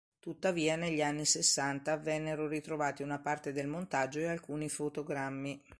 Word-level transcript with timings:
Tuttavia 0.19 0.75
negli 0.77 1.03
anni 1.03 1.25
Sessanta 1.25 1.95
vennero 1.95 2.47
ritrovati 2.47 3.03
una 3.03 3.19
parte 3.19 3.53
del 3.53 3.67
montaggio 3.67 4.17
e 4.17 4.25
alcuni 4.25 4.67
fotogrammi. 4.67 5.61